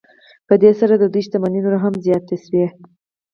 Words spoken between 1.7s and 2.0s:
هم